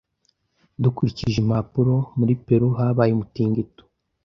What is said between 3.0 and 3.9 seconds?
umutingito.